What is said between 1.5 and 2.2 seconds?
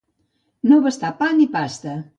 pasta.